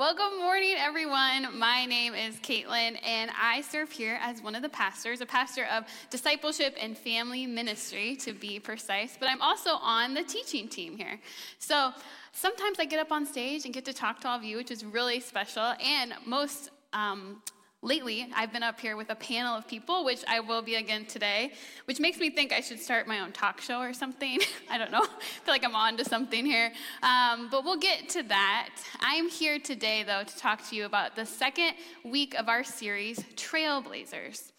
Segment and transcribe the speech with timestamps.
[0.00, 1.58] Well, good morning, everyone.
[1.58, 5.66] My name is Caitlin, and I serve here as one of the pastors, a pastor
[5.70, 9.18] of discipleship and family ministry, to be precise.
[9.20, 11.20] But I'm also on the teaching team here.
[11.58, 11.92] So
[12.32, 14.70] sometimes I get up on stage and get to talk to all of you, which
[14.70, 15.74] is really special.
[15.84, 17.42] And most um,
[17.82, 21.06] Lately, I've been up here with a panel of people, which I will be again
[21.06, 21.54] today,
[21.86, 24.38] which makes me think I should start my own talk show or something.
[24.70, 25.02] I don't know.
[25.02, 26.72] I feel like I'm on to something here.
[27.02, 28.68] Um, but we'll get to that.
[29.00, 31.72] I'm here today, though, to talk to you about the second
[32.04, 34.52] week of our series, Trailblazers.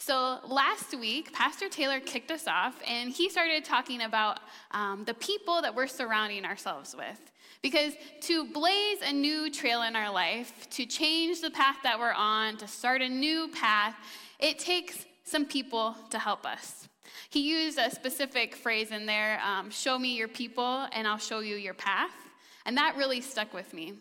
[0.00, 4.38] So last week, Pastor Taylor kicked us off, and he started talking about
[4.70, 7.32] um, the people that we're surrounding ourselves with.
[7.62, 12.12] Because to blaze a new trail in our life, to change the path that we're
[12.12, 13.94] on, to start a new path,
[14.38, 16.88] it takes some people to help us.
[17.30, 21.40] He used a specific phrase in there um, show me your people, and I'll show
[21.40, 22.14] you your path.
[22.64, 23.94] And that really stuck with me.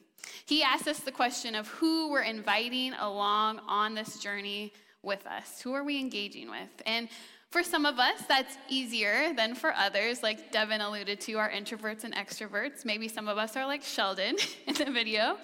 [0.46, 5.62] He asked us the question of who we're inviting along on this journey with us.
[5.62, 6.70] Who are we engaging with?
[6.86, 7.10] And
[7.58, 12.04] for some of us, that's easier than for others, like Devin alluded to, our introverts
[12.04, 12.86] and extroverts.
[12.86, 14.36] Maybe some of us are like Sheldon
[14.68, 15.38] in the video.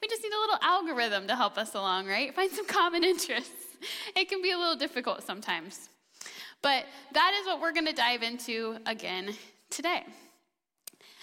[0.00, 2.32] We just need a little algorithm to help us along, right?
[2.32, 3.50] Find some common interests.
[4.14, 5.88] It can be a little difficult sometimes.
[6.62, 9.34] But that is what we're going to dive into again
[9.68, 10.04] today.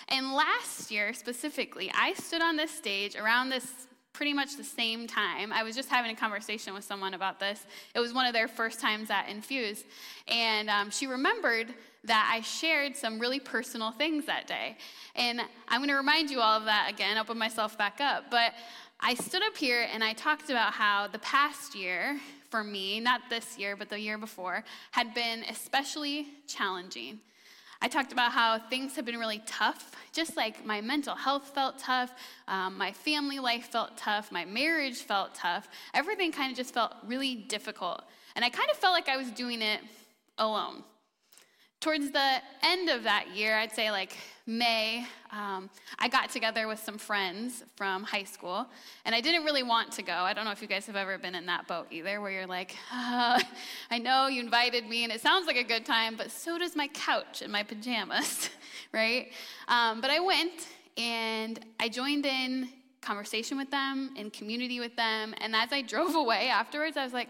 [0.09, 5.07] And last year specifically, I stood on this stage around this pretty much the same
[5.07, 5.51] time.
[5.51, 7.65] I was just having a conversation with someone about this.
[7.95, 9.83] It was one of their first times at Infuse.
[10.27, 11.73] And um, she remembered
[12.05, 14.77] that I shared some really personal things that day.
[15.15, 18.25] And I'm going to remind you all of that again, open myself back up.
[18.29, 18.53] But
[18.99, 22.19] I stood up here and I talked about how the past year,
[22.49, 27.19] for me, not this year, but the year before, had been especially challenging.
[27.83, 31.77] I talked about how things have been really tough, just like my mental health felt
[31.77, 32.13] tough,
[32.47, 35.67] um, my family life felt tough, my marriage felt tough.
[35.93, 38.03] Everything kind of just felt really difficult.
[38.37, 39.81] And I kind of felt like I was doing it
[40.37, 40.85] alone.
[41.83, 46.79] Towards the end of that year, I'd say like May, um, I got together with
[46.79, 48.65] some friends from high school,
[49.03, 50.13] and I didn't really want to go.
[50.13, 52.47] I don't know if you guys have ever been in that boat either, where you're
[52.47, 53.37] like, uh,
[53.91, 56.73] I know you invited me, and it sounds like a good time, but so does
[56.73, 58.49] my couch and my pajamas,
[58.93, 59.33] right?
[59.67, 62.69] Um, but I went, and I joined in
[63.01, 67.11] conversation with them, in community with them, and as I drove away afterwards, I was
[67.11, 67.27] like,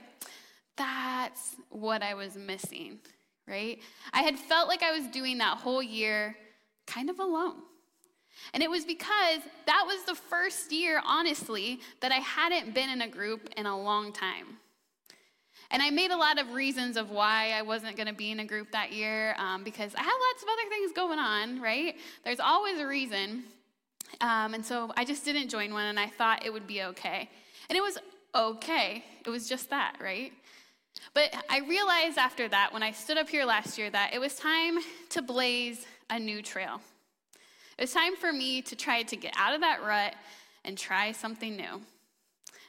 [0.78, 3.00] that's what I was missing
[3.48, 3.80] right?
[4.14, 6.36] I had felt like I was doing that whole year
[6.86, 7.56] kind of alone.
[8.54, 13.02] And it was because that was the first year, honestly, that I hadn't been in
[13.02, 14.58] a group in a long time.
[15.72, 18.40] And I made a lot of reasons of why I wasn't going to be in
[18.40, 21.96] a group that year um, because I had lots of other things going on, right?
[22.24, 23.44] There's always a reason.
[24.22, 27.30] Um, and so I just didn't join one and I thought it would be okay.
[27.70, 27.98] And it was
[28.36, 29.04] okay.
[29.26, 30.32] It was just that, right?
[31.14, 34.36] But I realized after that, when I stood up here last year, that it was
[34.36, 36.82] time to blaze a new trail.
[37.78, 40.16] It was time for me to try to get out of that rut
[40.64, 41.82] and try something new.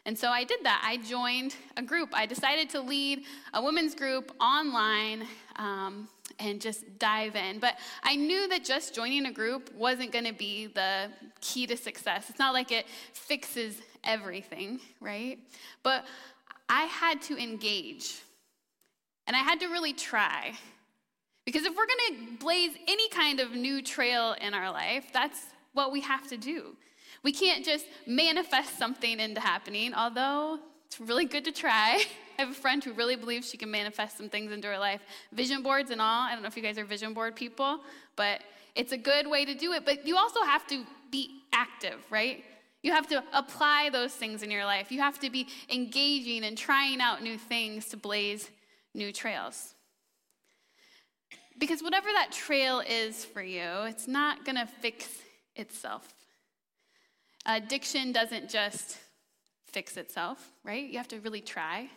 [0.06, 0.82] And so I did that.
[0.84, 2.10] I joined a group.
[2.12, 3.24] I decided to lead
[3.54, 5.26] a women's group online
[5.56, 6.08] um,
[6.38, 7.58] and just dive in.
[7.58, 11.76] But I knew that just joining a group wasn't going to be the key to
[11.76, 12.28] success.
[12.28, 15.38] It's not like it fixes everything, right?
[15.82, 16.04] But
[16.68, 18.20] I had to engage.
[19.26, 20.52] And I had to really try.
[21.44, 25.40] Because if we're going to blaze any kind of new trail in our life, that's
[25.72, 26.76] what we have to do.
[27.22, 32.04] We can't just manifest something into happening, although it's really good to try.
[32.38, 35.00] I have a friend who really believes she can manifest some things into her life.
[35.32, 36.22] Vision boards and all.
[36.22, 37.80] I don't know if you guys are vision board people,
[38.16, 38.40] but
[38.74, 39.84] it's a good way to do it.
[39.84, 42.44] But you also have to be active, right?
[42.84, 44.92] You have to apply those things in your life.
[44.92, 48.50] You have to be engaging and trying out new things to blaze
[48.92, 49.72] new trails.
[51.56, 55.08] Because whatever that trail is for you, it's not going to fix
[55.56, 56.12] itself.
[57.46, 58.98] Addiction doesn't just
[59.64, 60.86] fix itself, right?
[60.86, 61.88] You have to really try.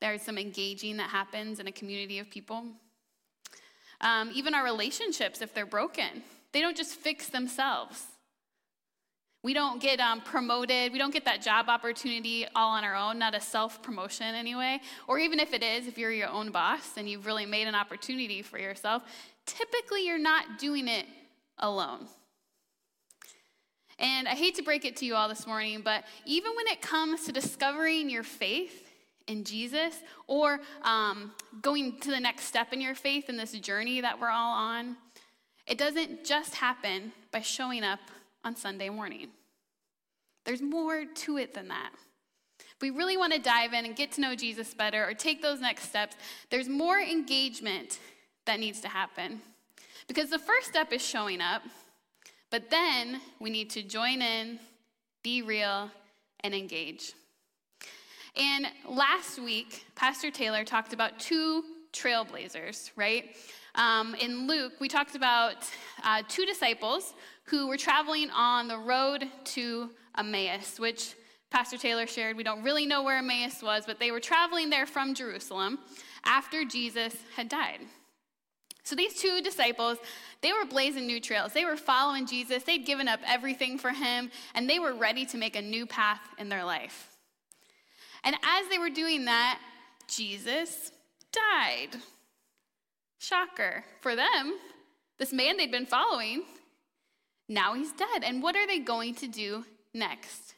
[0.00, 2.64] There's some engaging that happens in a community of people.
[4.00, 6.22] Um, even our relationships, if they're broken,
[6.52, 8.06] they don't just fix themselves.
[9.46, 10.92] We don't get um, promoted.
[10.92, 14.80] We don't get that job opportunity all on our own, not a self promotion anyway.
[15.06, 17.76] Or even if it is, if you're your own boss and you've really made an
[17.76, 19.04] opportunity for yourself,
[19.46, 21.06] typically you're not doing it
[21.60, 22.08] alone.
[24.00, 26.82] And I hate to break it to you all this morning, but even when it
[26.82, 28.90] comes to discovering your faith
[29.28, 29.94] in Jesus
[30.26, 31.30] or um,
[31.62, 34.96] going to the next step in your faith in this journey that we're all on,
[35.68, 38.00] it doesn't just happen by showing up
[38.42, 39.28] on Sunday morning.
[40.46, 41.90] There's more to it than that.
[42.58, 45.42] If we really want to dive in and get to know Jesus better or take
[45.42, 46.16] those next steps,
[46.50, 47.98] there's more engagement
[48.46, 49.40] that needs to happen.
[50.08, 51.62] Because the first step is showing up,
[52.50, 54.60] but then we need to join in,
[55.22, 55.90] be real,
[56.40, 57.12] and engage.
[58.36, 63.34] And last week, Pastor Taylor talked about two trailblazers, right?
[63.76, 65.56] Um, in Luke, we talked about
[66.02, 67.12] uh, two disciples
[67.44, 71.14] who were traveling on the road to Emmaus, which
[71.50, 72.38] Pastor Taylor shared.
[72.38, 75.78] We don't really know where Emmaus was, but they were traveling there from Jerusalem
[76.24, 77.80] after Jesus had died.
[78.82, 79.98] So these two disciples,
[80.40, 81.52] they were blazing new trails.
[81.52, 82.62] They were following Jesus.
[82.62, 86.20] They'd given up everything for him, and they were ready to make a new path
[86.38, 87.10] in their life.
[88.24, 89.60] And as they were doing that,
[90.08, 90.92] Jesus
[91.32, 92.00] died.
[93.18, 93.84] Shocker.
[94.00, 94.58] For them,
[95.18, 96.44] this man they'd been following,
[97.48, 98.24] now he's dead.
[98.24, 99.64] And what are they going to do
[99.94, 100.54] next?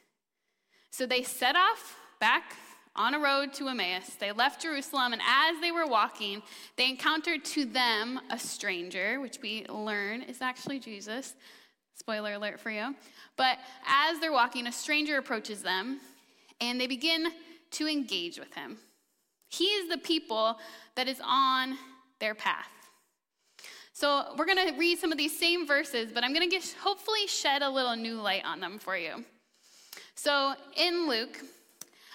[0.91, 2.57] So they set off back
[2.97, 4.17] on a road to Emmaus.
[4.19, 6.43] They left Jerusalem, and as they were walking,
[6.77, 11.35] they encountered to them a stranger, which we learn is actually Jesus.
[11.95, 12.95] Spoiler alert for you.
[13.37, 16.01] But as they're walking, a stranger approaches them,
[16.61, 17.29] and they begin
[17.73, 18.79] to engage with him.
[19.49, 20.59] He is the people
[20.97, 21.79] that is on
[22.21, 22.71] their path.
[23.93, 27.27] So we're going to read some of these same verses, but I'm going to hopefully
[27.27, 29.25] shed a little new light on them for you.
[30.15, 31.41] So in Luke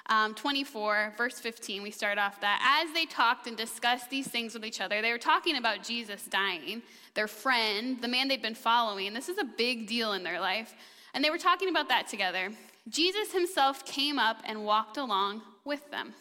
[0.07, 4.53] um, 24, verse 15, we start off that as they talked and discussed these things
[4.53, 6.81] with each other, they were talking about Jesus dying,
[7.15, 9.13] their friend, the man they'd been following.
[9.13, 10.73] This is a big deal in their life.
[11.13, 12.49] And they were talking about that together.
[12.89, 16.13] Jesus himself came up and walked along with them.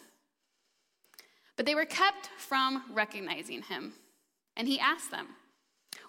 [1.55, 3.93] But they were kept from recognizing him.
[4.55, 5.27] And he asked them,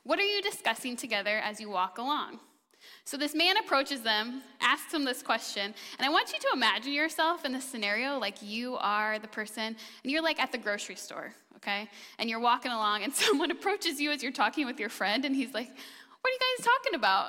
[0.03, 2.41] What are you discussing together as you walk along?
[3.05, 6.93] So this man approaches them, asks them this question, and I want you to imagine
[6.93, 9.65] yourself in this scenario like you are the person,
[10.03, 11.89] and you're like at the grocery store, okay?
[12.19, 15.35] And you're walking along, and someone approaches you as you're talking with your friend, and
[15.35, 17.29] he's like, What are you guys talking about?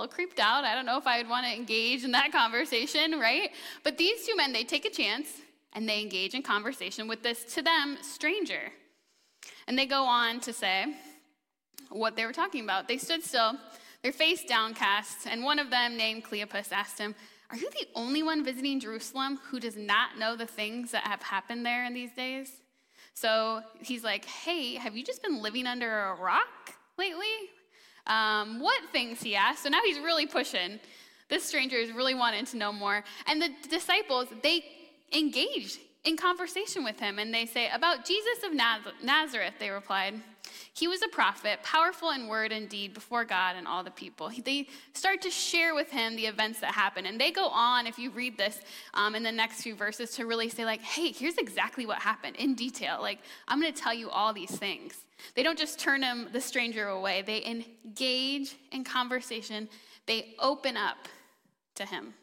[0.00, 0.64] Little creeped out.
[0.64, 3.50] I don't know if I would want to engage in that conversation, right?
[3.84, 5.28] But these two men, they take a chance
[5.72, 8.72] and they engage in conversation with this, to them, stranger.
[9.66, 10.94] And they go on to say
[11.90, 12.88] what they were talking about.
[12.88, 13.56] They stood still,
[14.02, 17.14] their face downcast, and one of them, named Cleopas, asked him,
[17.50, 21.22] Are you the only one visiting Jerusalem who does not know the things that have
[21.22, 22.50] happened there in these days?
[23.14, 27.26] So he's like, Hey, have you just been living under a rock lately?
[28.10, 29.62] Um, what things, he asked.
[29.62, 30.80] So now he's really pushing.
[31.28, 33.04] This stranger is really wanting to know more.
[33.26, 34.64] And the disciples, they
[35.12, 38.52] engaged in conversation with him and they say, About Jesus of
[39.02, 40.14] Nazareth, they replied.
[40.72, 44.30] He was a prophet, powerful in word and deed before God and all the people.
[44.44, 47.06] They start to share with him the events that happen.
[47.06, 48.60] And they go on, if you read this
[48.94, 52.36] um, in the next few verses, to really say, like, hey, here's exactly what happened
[52.36, 52.98] in detail.
[53.00, 55.04] Like, I'm going to tell you all these things.
[55.34, 59.68] They don't just turn him, the stranger, away, they engage in conversation,
[60.06, 61.08] they open up
[61.74, 62.14] to him.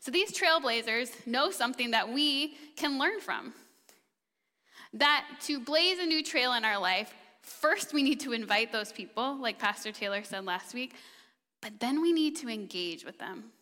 [0.00, 3.54] So these trailblazers know something that we can learn from.
[4.92, 8.92] That to blaze a new trail in our life, first we need to invite those
[8.92, 10.94] people, like Pastor Taylor said last week,
[11.60, 13.52] but then we need to engage with them.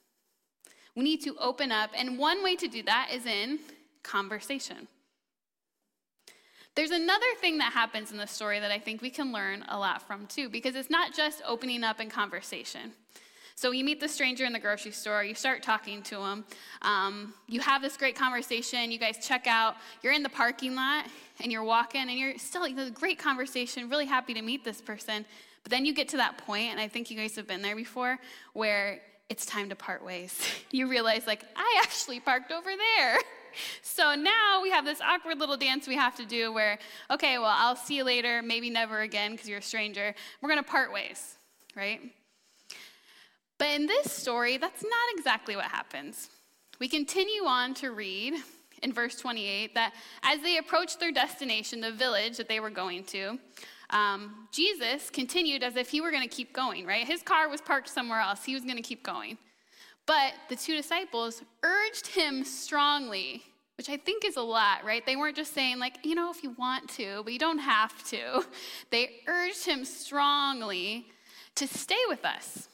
[0.97, 3.59] We need to open up, and one way to do that is in
[4.03, 4.89] conversation.
[6.75, 9.79] There's another thing that happens in the story that I think we can learn a
[9.79, 12.93] lot from too, because it's not just opening up in conversation.
[13.59, 16.45] So you meet the stranger in the grocery store, you start talking to him,
[16.83, 21.07] um, you have this great conversation, you guys check out, you're in the parking lot,
[21.41, 24.81] and you're walking, and you're still like, a great conversation, really happy to meet this
[24.81, 25.27] person.
[25.65, 27.75] But then you get to that point, and I think you guys have been there
[27.75, 28.21] before,
[28.53, 30.41] where it's time to part ways.
[30.71, 33.19] You realize, like, I actually parked over there.
[33.83, 36.79] So now we have this awkward little dance we have to do where,
[37.11, 40.15] okay, well, I'll see you later, maybe never again because you're a stranger.
[40.41, 41.35] We're going to part ways,
[41.75, 42.01] right?
[43.59, 46.31] But in this story, that's not exactly what happens.
[46.79, 48.35] We continue on to read
[48.83, 53.05] in verse 28 that as they approached their destination, the village that they were going
[53.05, 53.39] to,
[53.91, 57.07] um, Jesus continued as if he were going to keep going, right?
[57.07, 58.45] His car was parked somewhere else.
[58.45, 59.39] He was going to keep going.
[60.07, 63.43] But the two disciples urged him strongly,
[63.77, 65.05] which I think is a lot, right?
[65.05, 68.03] They weren't just saying, like, you know, if you want to, but you don't have
[68.11, 68.45] to.
[68.91, 71.09] They urged him strongly
[71.57, 72.69] to stay with us.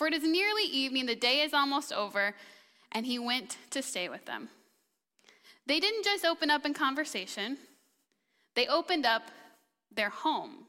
[0.00, 2.34] For it is nearly evening, the day is almost over,
[2.90, 4.48] and he went to stay with them.
[5.66, 7.58] They didn't just open up in conversation,
[8.56, 9.24] they opened up
[9.94, 10.64] their home,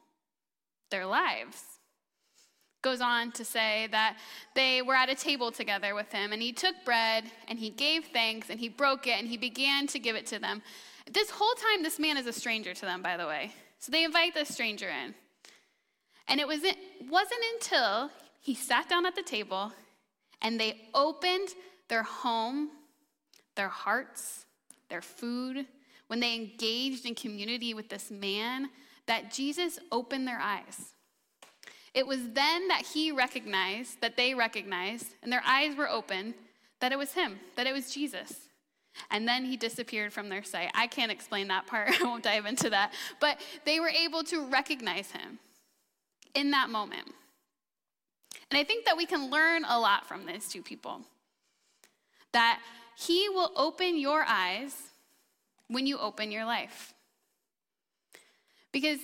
[0.89, 1.63] their lives.
[2.81, 4.17] goes on to say that
[4.53, 8.07] they were at a table together with him, and he took bread and he gave
[8.07, 10.61] thanks and he broke it and he began to give it to them.
[11.09, 13.53] This whole time, this man is a stranger to them, by the way.
[13.79, 15.15] So they invite this stranger in.
[16.27, 16.75] And it was, it
[17.09, 18.11] wasn't until
[18.41, 19.71] he sat down at the table
[20.41, 21.49] and they opened
[21.87, 22.69] their home,
[23.55, 24.45] their hearts,
[24.89, 25.65] their food,
[26.07, 28.69] when they engaged in community with this man,
[29.05, 30.93] that Jesus opened their eyes.
[31.93, 36.33] It was then that he recognized, that they recognized, and their eyes were open,
[36.79, 38.49] that it was him, that it was Jesus.
[39.09, 40.71] And then he disappeared from their sight.
[40.73, 42.93] I can't explain that part, I won't dive into that.
[43.19, 45.39] But they were able to recognize him
[46.33, 47.13] in that moment.
[48.49, 51.01] And I think that we can learn a lot from these two people.
[52.33, 52.61] That
[52.97, 54.75] he will open your eyes
[55.67, 56.93] when you open your life.
[58.71, 58.99] Because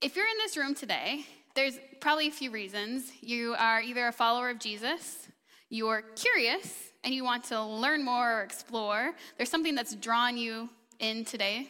[0.00, 3.12] if you're in this room today there's probably a few reasons.
[3.20, 5.28] You are either a follower of Jesus,
[5.68, 9.14] you're curious, and you want to learn more or explore.
[9.36, 11.68] There's something that's drawn you in today.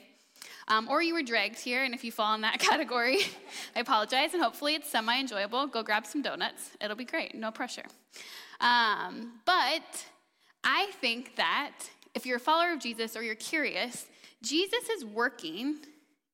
[0.69, 3.19] Um, or you were dragged here, and if you fall in that category,
[3.77, 5.67] I apologize, and hopefully it's semi enjoyable.
[5.67, 6.71] Go grab some donuts.
[6.81, 7.85] It'll be great, no pressure.
[8.61, 10.07] Um, but
[10.63, 11.73] I think that
[12.15, 14.07] if you're a follower of Jesus or you're curious,
[14.43, 15.77] Jesus is working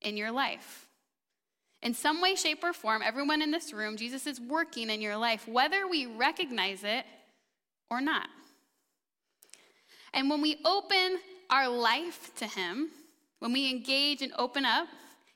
[0.03, 0.87] in your life.
[1.83, 5.17] In some way, shape, or form, everyone in this room, Jesus is working in your
[5.17, 7.07] life, whether we recognize it
[7.91, 8.29] or not.
[10.13, 11.19] And when we open
[11.49, 12.91] our life to Him,
[13.41, 14.87] when we engage and open up,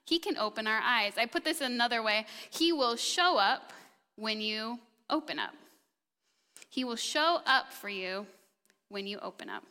[0.05, 1.15] He can open our eyes.
[1.19, 3.73] I put this another way He will show up
[4.17, 4.79] when you
[5.11, 5.55] open up.
[6.69, 8.27] He will show up for you
[8.89, 9.65] when you open up.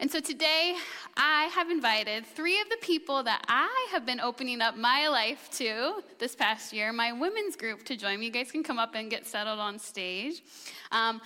[0.00, 0.76] And so today,
[1.18, 5.50] I have invited three of the people that I have been opening up my life
[5.58, 8.26] to this past year, my women's group, to join me.
[8.26, 10.42] You guys can come up and get settled on stage.
[10.90, 11.20] Um,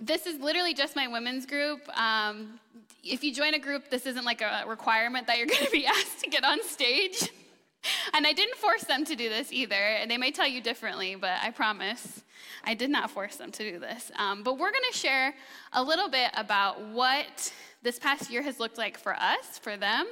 [0.00, 1.88] this is literally just my women's group.
[1.98, 2.60] Um,
[3.02, 5.86] if you join a group, this isn't like a requirement that you're going to be
[5.86, 7.30] asked to get on stage.
[8.14, 9.74] and I didn't force them to do this either.
[9.74, 12.22] And they may tell you differently, but I promise
[12.64, 14.10] I did not force them to do this.
[14.16, 15.34] Um, but we're going to share
[15.72, 17.52] a little bit about what
[17.82, 20.06] this past year has looked like for us, for them,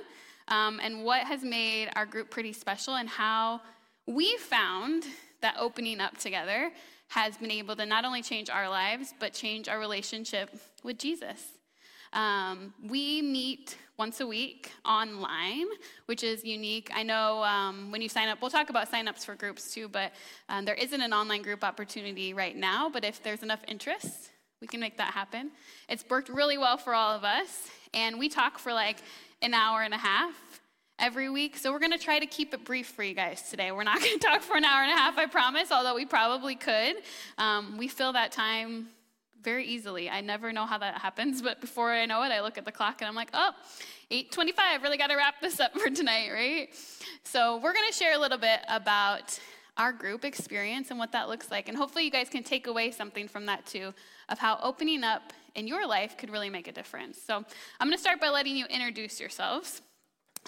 [0.49, 3.61] um, and what has made our group pretty special, and how
[4.07, 5.05] we found
[5.41, 6.71] that opening up together
[7.09, 10.51] has been able to not only change our lives, but change our relationship
[10.83, 11.43] with Jesus.
[12.13, 15.67] Um, we meet once a week online,
[16.07, 16.91] which is unique.
[16.95, 20.13] I know um, when you sign up, we'll talk about sign-ups for groups too, but
[20.49, 22.89] um, there isn't an online group opportunity right now.
[22.89, 25.51] But if there's enough interest, we can make that happen.
[25.89, 28.99] It's worked really well for all of us, and we talk for like
[29.43, 30.35] an hour and a half
[30.99, 31.57] every week.
[31.57, 33.71] So we're going to try to keep it brief for you guys today.
[33.73, 36.07] We're not going to talk for an hour and a half, I promise, although we
[36.07, 36.97] probably could.
[37.39, 38.89] Um, we fill that time
[39.43, 40.09] very easily.
[40.09, 42.73] I never know how that happens, but before I know it, I look at the
[42.73, 43.53] clock and I'm like, oh,
[44.11, 44.83] 8:25.
[44.83, 46.69] Really got to wrap this up for tonight, right?
[47.25, 49.39] So we're going to share a little bit about
[49.77, 52.91] our group experience and what that looks like, and hopefully you guys can take away
[52.91, 53.93] something from that too
[54.31, 57.21] of how opening up in your life could really make a difference.
[57.21, 59.83] So I'm going to start by letting you introduce yourselves.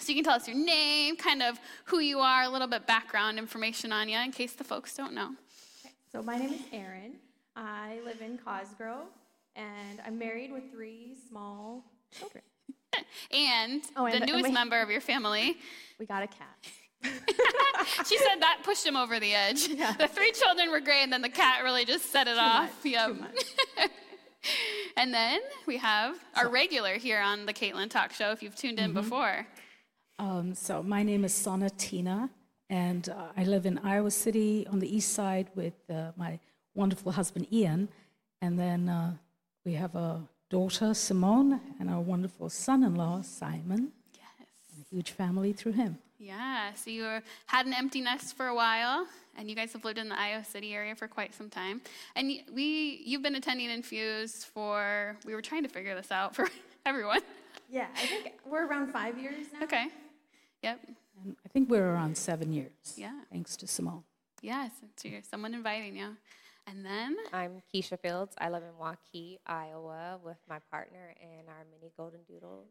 [0.01, 2.87] So you can tell us your name, kind of who you are, a little bit
[2.87, 5.35] background information on you in case the folks don't know.
[5.85, 5.95] Okay.
[6.13, 7.17] So my name is Erin.
[7.57, 9.09] I live in Cosgrove,
[9.57, 12.45] and I'm married with three small children.
[13.33, 15.57] and, oh, and, the newest and we, member of your family.
[15.99, 16.57] We got a cat.
[18.07, 19.69] she said that pushed him over the edge.
[19.79, 19.93] Yeah.
[19.93, 22.85] The three children were great, and then the cat really just set it Too off.
[22.85, 22.93] Much.
[22.93, 23.91] Yep.
[24.97, 28.79] and then we have our regular here on the Caitlin Talk Show, if you've tuned
[28.79, 29.01] in mm-hmm.
[29.01, 29.47] before.
[30.19, 32.29] Um, so my name is Sana Tina,
[32.69, 36.41] and uh, I live in Iowa City on the east side with uh, my
[36.75, 37.89] wonderful husband Ian,
[38.43, 39.13] and then uh,
[39.65, 40.21] we have a
[40.51, 43.93] daughter Simone and our wonderful son-in-law Simon.
[44.13, 45.99] Yes, and a huge family through him.
[46.19, 49.07] Yeah, so you had an empty nest for a while,
[49.37, 51.81] and you guys have lived in the Iowa City area for quite some time.
[52.17, 55.17] And we, you've been attending Infuse for.
[55.25, 56.49] We were trying to figure this out for
[56.87, 57.21] everyone.
[57.71, 59.63] Yeah, I think we're around five years now.
[59.63, 59.89] Okay.
[60.63, 60.81] Yep.
[61.23, 62.95] And I think we're around seven years.
[62.97, 63.13] Yeah.
[63.31, 64.05] Thanks to Simone.
[64.41, 66.17] Yes, to someone inviting you.
[66.67, 68.35] And then I'm Keisha Fields.
[68.39, 72.67] I live in Waukee, Iowa, with my partner and our mini golden doodle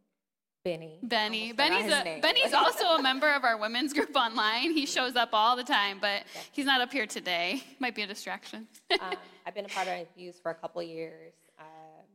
[0.64, 1.00] Benny.
[1.02, 1.54] Benny.
[1.54, 4.74] Benny's, a, Benny's also a member of our women's group online.
[4.74, 7.64] He shows up all the time, but he's not up here today.
[7.80, 8.68] Might be a distraction.
[9.00, 9.14] um,
[9.46, 11.34] I've been a part of Infuse for a couple years.
[11.58, 11.64] I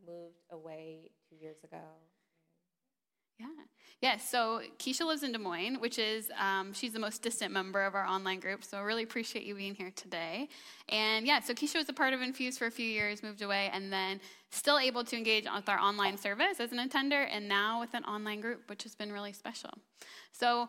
[0.06, 1.80] moved away two years ago.
[3.38, 3.46] Yeah.
[4.00, 7.84] Yes, so Keisha lives in Des Moines, which is, um, she's the most distant member
[7.84, 10.48] of our online group, so I really appreciate you being here today.
[10.88, 13.70] And yeah, so Keisha was a part of Infuse for a few years, moved away,
[13.72, 14.20] and then
[14.50, 18.02] still able to engage with our online service as an attender, and now with an
[18.04, 19.70] online group, which has been really special.
[20.32, 20.68] So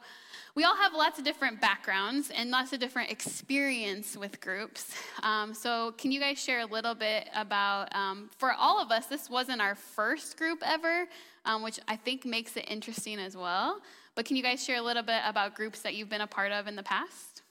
[0.53, 4.93] we all have lots of different backgrounds and lots of different experience with groups.
[5.23, 9.07] Um, so can you guys share a little bit about, um, for all of us,
[9.07, 11.07] this wasn't our first group ever,
[11.45, 13.81] um, which I think makes it interesting as well.
[14.15, 16.51] But can you guys share a little bit about groups that you've been a part
[16.51, 17.41] of in the past?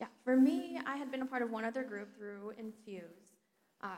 [0.00, 3.34] Yeah, for me, I had been a part of one other group through Infuse,
[3.82, 3.90] um,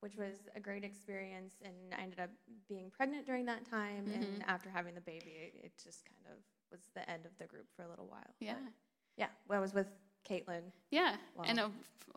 [0.00, 2.30] which was a great experience, and I ended up
[2.68, 4.06] being pregnant during that time.
[4.06, 4.22] Mm-hmm.
[4.22, 7.44] And after having the baby, it, it just kind of was the end of the
[7.44, 8.34] group for a little while.
[8.40, 8.54] Yeah.
[8.54, 8.72] But
[9.18, 9.88] yeah, well, I was with
[10.28, 10.62] Caitlin.
[10.90, 11.44] Yeah, Wow.
[11.46, 11.70] and a,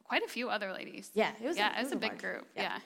[0.06, 1.12] quite a few other ladies.
[1.13, 1.58] Yeah, it was.
[1.58, 2.48] yeah, a, it was a big large group.
[2.56, 2.62] Yeah.
[2.63, 2.80] Yeah,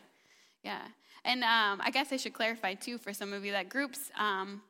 [0.63, 0.82] yeah.
[1.25, 4.62] And um, I guess I should clarify too for some of you that groups um,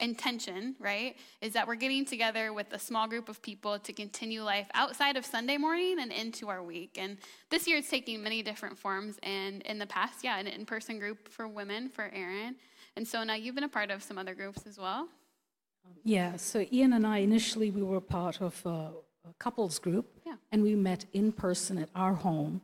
[0.00, 4.42] intention, right, is that we're getting together with a small group of people to continue
[4.42, 6.98] life outside of Sunday morning and into our week.
[6.98, 7.16] And
[7.50, 9.18] this year it's taking many different forms.
[9.22, 12.56] And in the past, yeah, an in-person group for women for Erin.
[12.96, 15.08] And so now you've been a part of some other groups as well.
[16.02, 18.90] Yeah, so Ian and I initially we were part of a,
[19.28, 20.36] a couples group, Yeah.
[20.50, 22.62] and we met in person at our home,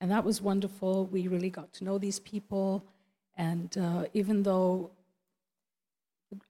[0.00, 1.06] and that was wonderful.
[1.06, 2.84] We really got to know these people,
[3.36, 4.90] and uh, even though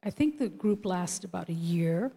[0.05, 2.13] I think the group lasted about a year,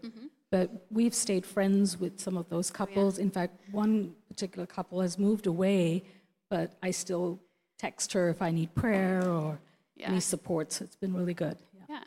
[0.51, 3.17] but we've stayed friends with some of those couples.
[3.17, 6.03] In fact, one particular couple has moved away,
[6.49, 7.39] but I still
[7.77, 9.59] text her if I need prayer or
[9.95, 10.09] Yeah.
[10.09, 10.71] any support.
[10.71, 11.57] So it's been really good.
[11.73, 11.85] Yeah.
[11.89, 12.03] Yeah.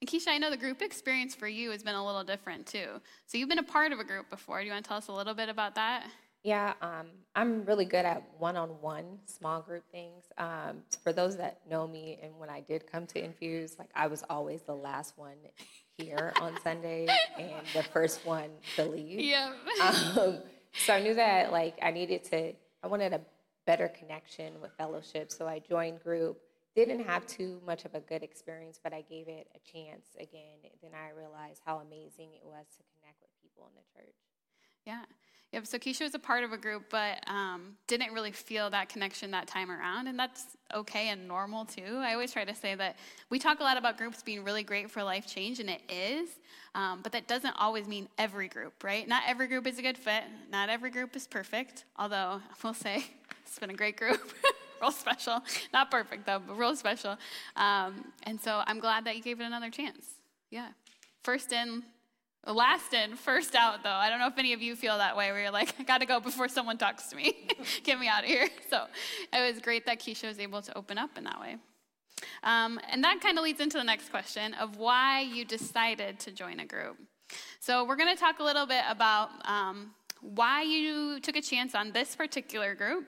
[0.00, 3.00] And Keisha, I know the group experience for you has been a little different too.
[3.26, 4.60] So you've been a part of a group before.
[4.60, 6.06] Do you want to tell us a little bit about that?
[6.42, 10.24] Yeah, um, I'm really good at one-on-one small group things.
[10.38, 14.06] Um, for those that know me, and when I did come to Infuse, like I
[14.06, 15.36] was always the last one
[15.98, 17.06] here on Sunday
[17.38, 19.20] and the first one to leave.
[19.20, 19.52] Yeah.
[19.82, 20.38] Um,
[20.72, 23.20] so I knew that like I needed to, I wanted a
[23.66, 25.30] better connection with fellowship.
[25.30, 26.38] So I joined group.
[26.74, 30.56] Didn't have too much of a good experience, but I gave it a chance again.
[30.80, 34.14] Then I realized how amazing it was to connect with people in the church.
[34.90, 35.02] Yeah.
[35.52, 35.66] Yep.
[35.66, 39.30] So Keisha was a part of a group, but um, didn't really feel that connection
[39.30, 40.08] that time around.
[40.08, 42.00] And that's okay and normal too.
[42.00, 42.96] I always try to say that
[43.30, 46.28] we talk a lot about groups being really great for life change, and it is.
[46.74, 49.06] Um, but that doesn't always mean every group, right?
[49.06, 50.24] Not every group is a good fit.
[50.50, 51.84] Not every group is perfect.
[51.96, 53.04] Although I will say
[53.46, 54.20] it's been a great group.
[54.82, 55.40] real special.
[55.72, 57.16] Not perfect though, but real special.
[57.54, 60.04] Um, and so I'm glad that you gave it another chance.
[60.50, 60.70] Yeah.
[61.22, 61.84] First in,
[62.46, 63.90] last in, first out, though.
[63.90, 65.98] I don't know if any of you feel that way, where you're like, I got
[65.98, 67.48] to go before someone talks to me.
[67.84, 68.48] Get me out of here.
[68.70, 68.86] So
[69.32, 71.56] it was great that Keisha was able to open up in that way.
[72.42, 76.32] Um, and that kind of leads into the next question of why you decided to
[76.32, 76.96] join a group.
[77.60, 81.74] So we're going to talk a little bit about um, why you took a chance
[81.74, 83.06] on this particular group,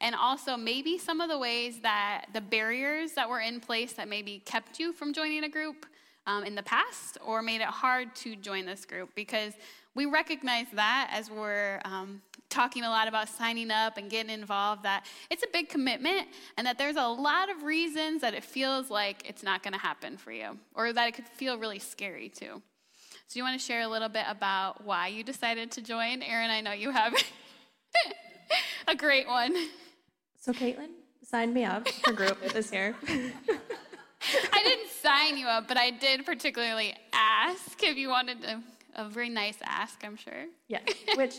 [0.00, 4.08] and also maybe some of the ways that the barriers that were in place that
[4.08, 5.86] maybe kept you from joining a group
[6.26, 9.54] um, in the past or made it hard to join this group because
[9.94, 14.82] we recognize that as we're um, talking a lot about signing up and getting involved
[14.82, 18.90] that it's a big commitment and that there's a lot of reasons that it feels
[18.90, 22.28] like it's not going to happen for you or that it could feel really scary
[22.28, 22.62] too.
[23.26, 26.22] So you want to share a little bit about why you decided to join?
[26.22, 27.14] Erin i know you have
[28.88, 29.54] a great one.
[30.40, 30.88] So Caitlin
[31.22, 32.96] signed me up for group this year.
[33.06, 38.60] I didn't sign you up, but I did particularly ask if you wanted to,
[38.94, 40.46] a very nice ask, I'm sure.
[40.68, 40.80] Yeah,
[41.14, 41.36] which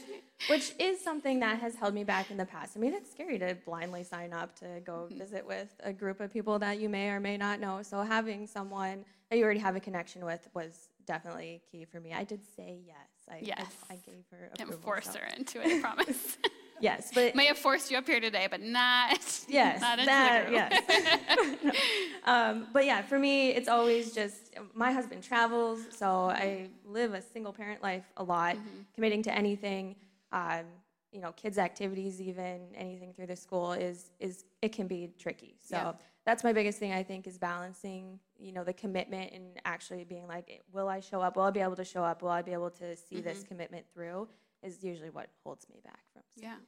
[0.47, 2.75] which is something that has held me back in the past.
[2.75, 5.17] I mean, it's scary to blindly sign up to go mm-hmm.
[5.19, 7.81] visit with a group of people that you may or may not know.
[7.83, 12.13] So having someone that you already have a connection with was definitely key for me.
[12.13, 12.97] I did say yes.
[13.29, 13.73] I, I- Yes.
[13.89, 16.37] I, gave her Can't force so- her into it, I promise.
[16.81, 21.75] Yes, but May have forced you up here today, but not, yes, not that yes.
[22.25, 27.21] um, but yeah, for me, it's always just my husband travels, so I live a
[27.21, 28.81] single parent life a lot, Mm-hmm.
[28.95, 29.95] committing to anything.
[30.31, 30.65] Um,
[31.11, 35.55] you know, kids' activities, even anything through the school is is it can be tricky.
[35.61, 35.91] So Yeah.
[36.25, 36.93] that's my biggest thing.
[36.93, 41.19] I think is balancing, you know, the commitment and actually being like, will I show
[41.21, 41.35] up?
[41.35, 42.21] Will I be able to show up?
[42.21, 44.27] Will I be able to see this commitment through?
[44.63, 46.21] Is usually what holds me back from.
[46.35, 46.53] Yeah.
[46.53, 46.59] up.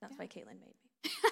[0.00, 1.10] That's why Caitlin made me.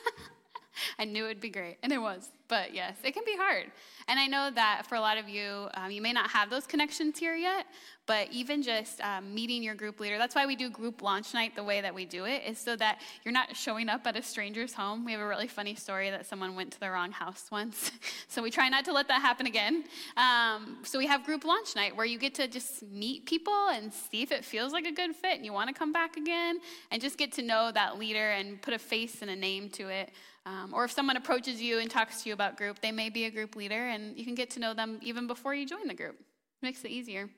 [1.01, 2.31] I knew it'd be great, and it was.
[2.47, 3.71] But yes, it can be hard.
[4.07, 6.67] And I know that for a lot of you, um, you may not have those
[6.67, 7.65] connections here yet,
[8.07, 11.55] but even just um, meeting your group leader, that's why we do group launch night
[11.57, 14.23] the way that we do it, is so that you're not showing up at a
[14.23, 15.07] stranger's home.
[15.07, 17.93] We have a really funny story that someone went to the wrong house once.
[18.29, 19.85] so we try not to let that happen again.
[20.19, 23.91] Um, so we have group launch night where you get to just meet people and
[23.91, 26.59] see if it feels like a good fit and you want to come back again
[26.91, 29.89] and just get to know that leader and put a face and a name to
[29.89, 30.11] it.
[30.47, 33.27] Um, or if someone approaches you and talks to you about group, they may be
[33.27, 35.95] a group leader and you can get to know them even before you join the
[35.95, 36.15] group.
[36.19, 37.29] It makes it easier.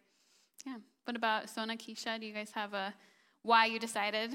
[0.64, 0.76] Yeah.
[1.04, 2.20] What about Sona, Keisha?
[2.20, 2.94] Do you guys have a
[3.42, 4.32] why you decided?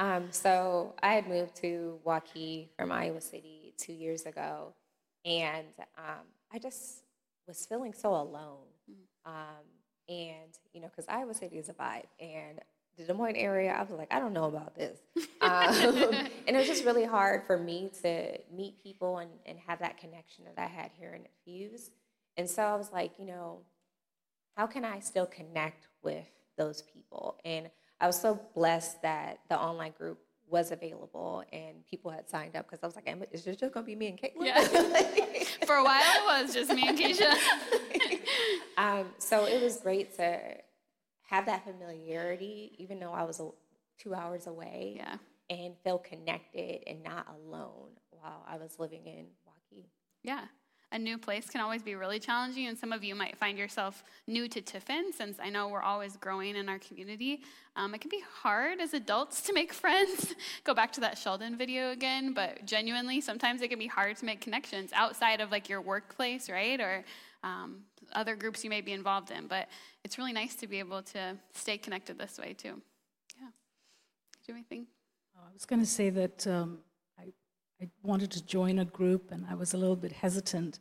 [0.00, 4.74] Um, so I had moved to Waukee from Iowa City two years ago,
[5.24, 5.66] and
[5.98, 7.02] um, I just
[7.46, 8.66] was feeling so alone.
[8.90, 9.30] Mm.
[9.30, 9.64] Um,
[10.08, 12.60] and you know, because Iowa City is a vibe, and
[13.00, 14.98] the Des Moines area, I was like, I don't know about this.
[15.42, 15.74] Um,
[16.46, 19.96] and it was just really hard for me to meet people and, and have that
[19.96, 21.90] connection that I had here in Fuse.
[22.36, 23.60] And so I was like, you know,
[24.54, 26.26] how can I still connect with
[26.58, 27.38] those people?
[27.42, 27.70] And
[28.02, 32.66] I was so blessed that the online group was available and people had signed up
[32.66, 34.44] because I was like, is this just gonna be me and Caitlin?
[34.44, 34.62] Yeah.
[35.66, 37.32] For a while, it was just me and Keisha.
[38.76, 40.38] um, so it was great to
[41.30, 43.48] have that familiarity, even though I was a,
[43.98, 45.16] two hours away, yeah.
[45.48, 49.86] and feel connected and not alone while I was living in Waukee.
[50.22, 50.46] Yeah
[50.92, 54.02] a new place can always be really challenging, and some of you might find yourself
[54.26, 57.42] new to Tiffin, since I know we're always growing in our community.
[57.76, 60.34] Um, it can be hard as adults to make friends.
[60.64, 64.24] Go back to that Sheldon video again, but genuinely, sometimes it can be hard to
[64.24, 66.80] make connections outside of like your workplace, right?
[66.80, 67.04] Or
[67.42, 69.46] um, other groups you may be involved in.
[69.46, 69.68] But
[70.04, 72.80] it's really nice to be able to stay connected this way, too.
[73.38, 73.48] Yeah.
[73.48, 74.86] Do you have anything?
[75.36, 76.78] Oh, I was going to say that um,
[77.80, 80.80] I wanted to join a group and I was a little bit hesitant,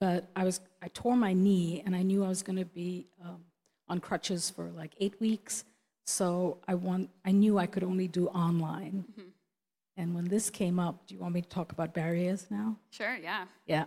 [0.00, 3.06] but I was I tore my knee and I knew I was going to be
[3.22, 3.44] um,
[3.88, 5.64] on crutches for like eight weeks.
[6.06, 9.04] So I want I knew I could only do online.
[9.10, 9.28] Mm-hmm.
[9.96, 12.78] And when this came up, do you want me to talk about barriers now?
[12.90, 13.16] Sure.
[13.22, 13.44] Yeah.
[13.66, 13.84] Yeah.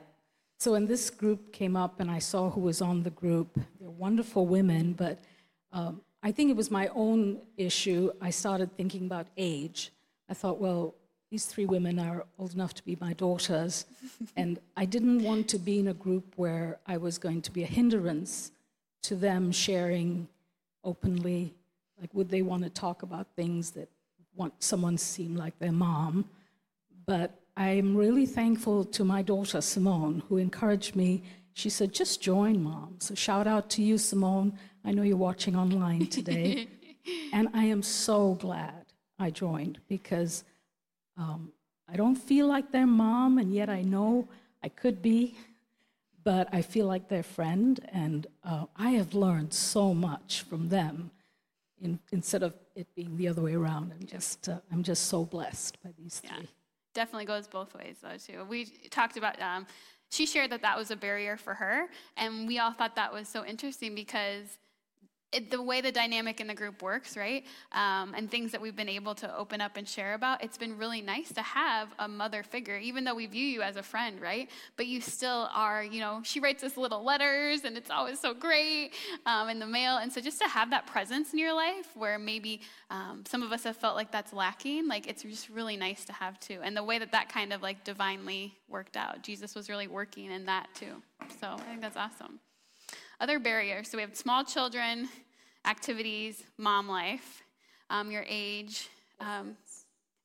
[0.63, 3.89] So when this group came up and I saw who was on the group, they're
[3.89, 5.19] wonderful women, but
[5.73, 8.13] um, I think it was my own issue.
[8.21, 9.91] I started thinking about age.
[10.30, 10.95] I thought, well,
[11.30, 13.86] these three women are old enough to be my daughters,
[14.38, 17.63] and I didn't want to be in a group where I was going to be
[17.63, 18.54] a hindrance
[19.02, 20.30] to them sharing
[20.86, 21.54] openly.
[21.99, 23.89] Like, would they want to talk about things that
[24.34, 26.23] want someone to seem like their mom?
[27.06, 31.24] But I'm really thankful to my daughter, Simone, who encouraged me.
[31.54, 32.96] She said, just join, mom.
[33.00, 34.58] So, shout out to you, Simone.
[34.84, 36.68] I know you're watching online today.
[37.34, 38.86] and I am so glad
[39.20, 40.44] I joined because
[41.16, 41.52] um,
[41.88, 44.28] I don't feel like their mom, and yet I know
[44.63, 45.36] I could be,
[46.24, 51.12] but I feel like their friend, and uh, I have learned so much from them
[51.80, 53.94] in, instead of it being the other way around.
[53.94, 56.48] I'm just, uh, I'm just so blessed by these three.
[56.94, 58.46] Definitely goes both ways, though, too.
[58.48, 59.66] We talked about, um,
[60.10, 63.28] she shared that that was a barrier for her, and we all thought that was
[63.28, 64.58] so interesting because
[65.34, 67.43] it, the way the dynamic in the group works, right?
[67.72, 70.78] Um, and things that we've been able to open up and share about, it's been
[70.78, 74.22] really nice to have a mother figure, even though we view you as a friend,
[74.22, 74.50] right?
[74.78, 78.34] But you still are, you know, she writes us little letters and it's always so
[78.34, 78.91] great
[79.26, 79.98] um, in the mail.
[79.98, 83.52] And so just to have that presence in your life where maybe um, some of
[83.52, 86.60] us have felt like that's lacking, like it's just really nice to have too.
[86.63, 90.32] And the way that that kind of like divinely worked out, Jesus was really working
[90.32, 91.02] in that too.
[91.41, 92.39] So I think that's awesome.
[93.24, 93.90] Other barriers.
[93.90, 95.08] So we have small children,
[95.66, 97.42] activities, mom life,
[97.90, 98.90] um, your age,
[99.22, 99.56] um,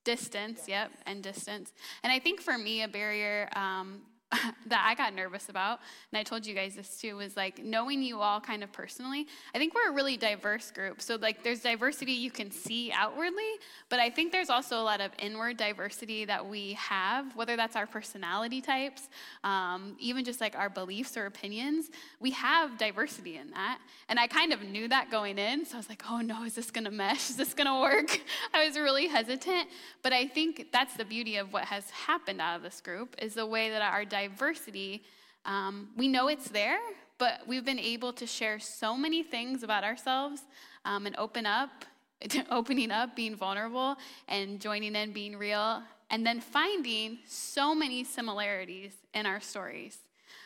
[0.03, 1.73] distance, yep, and distance.
[2.03, 4.01] And I think for me, a barrier um,
[4.67, 5.81] that I got nervous about,
[6.13, 9.27] and I told you guys this too, was like knowing you all kind of personally.
[9.55, 11.01] I think we're a really diverse group.
[11.01, 13.53] So, like, there's diversity you can see outwardly,
[13.89, 17.75] but I think there's also a lot of inward diversity that we have, whether that's
[17.75, 19.09] our personality types,
[19.45, 21.91] um, even just like our beliefs or opinions.
[22.21, 23.79] We have diversity in that.
[24.11, 25.65] And I kind of knew that going in.
[25.65, 27.31] So I was like, oh no, is this going to mesh?
[27.31, 28.21] Is this going to work?
[28.55, 29.69] I was really hesitant.
[30.03, 33.35] But I think that's the beauty of what has happened out of this group is
[33.35, 35.03] the way that our diversity,
[35.45, 36.81] um, we know it's there,
[37.19, 40.43] but we've been able to share so many things about ourselves
[40.85, 41.85] um, and open up,
[42.51, 43.97] opening up, being vulnerable,
[44.29, 49.99] and joining in, being real, and then finding so many similarities in our stories.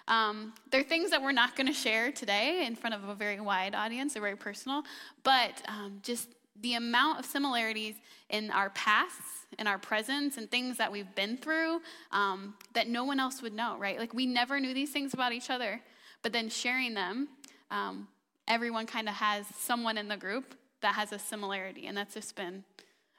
[0.08, 3.14] Um, there are things that we're not going to share today in front of a
[3.14, 4.82] very wide audience, they're very personal,
[5.22, 6.28] but um, just
[6.60, 7.94] the amount of similarities
[8.28, 13.04] in our pasts, in our presence, and things that we've been through um, that no
[13.04, 13.98] one else would know, right?
[13.98, 15.80] Like we never knew these things about each other,
[16.22, 17.28] but then sharing them,
[17.70, 18.08] um,
[18.48, 22.36] everyone kind of has someone in the group that has a similarity, and that's just
[22.36, 22.64] been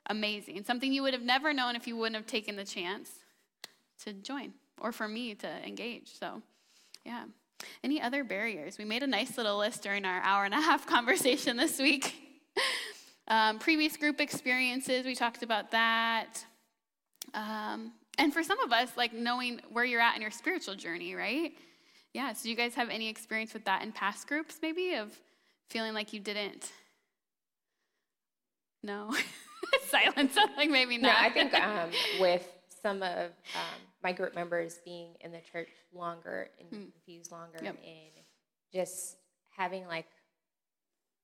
[0.08, 0.64] amazing.
[0.64, 3.10] Something you would have never known if you wouldn't have taken the chance
[4.04, 6.12] to join or for me to engage.
[6.20, 6.42] So,
[7.06, 7.24] yeah.
[7.84, 8.78] Any other barriers?
[8.78, 12.16] We made a nice little list during our hour and a half conversation this week.
[13.28, 16.46] Um, previous group experiences, we talked about that.
[17.34, 21.16] Um, and for some of us, like knowing where you're at in your spiritual journey,
[21.16, 21.54] right?
[22.14, 25.12] Yeah, so do you guys have any experience with that in past groups, maybe, of
[25.70, 26.72] feeling like you didn't?
[28.84, 29.16] No?
[29.88, 31.14] Silence, like maybe not.
[31.14, 32.48] Yeah, I think um, with
[32.82, 36.90] some of um, my group members being in the church longer and hmm.
[36.92, 37.78] confused longer yep.
[37.84, 38.24] and
[38.74, 39.16] just
[39.58, 40.08] having like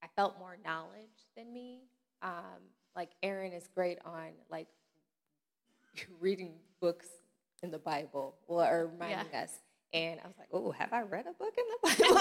[0.04, 1.84] I felt more knowledge than me.
[2.22, 2.62] Um,
[2.96, 4.68] like Erin is great on like
[6.20, 7.08] reading books
[7.64, 9.44] in the Bible or reminding yeah.
[9.44, 9.60] us.
[9.92, 12.16] And I was like, oh, have I read a book in the Bible?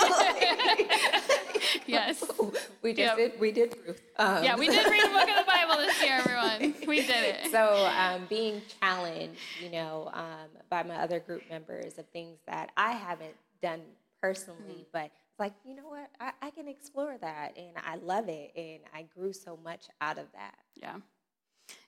[1.87, 2.25] yes.
[2.83, 3.17] we just yep.
[3.17, 3.39] did.
[3.39, 4.01] We did Ruth.
[4.17, 6.75] Um, yeah, we did read a book in the Bible this year, everyone.
[6.87, 7.51] We did it.
[7.51, 12.71] So um, being challenged, you know, um, by my other group members of things that
[12.75, 13.83] I haven't done
[14.23, 14.83] personally, mm-hmm.
[14.93, 18.53] but it's like, you know what, I, I can explore that, and I love it,
[18.57, 20.57] and I grew so much out of that.
[20.75, 20.97] Yeah.